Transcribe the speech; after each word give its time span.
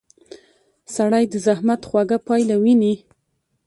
سړی 0.95 1.23
د 1.31 1.35
زحمت 1.45 1.81
خوږه 1.89 2.17
پایله 2.27 2.55
ویني 2.63 2.93